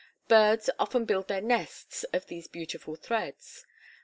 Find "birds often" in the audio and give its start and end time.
0.27-1.05